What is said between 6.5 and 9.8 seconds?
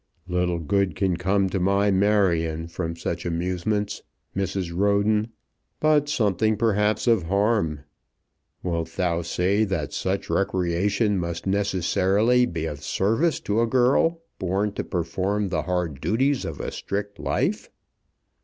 perhaps, of harm. Wilt thou say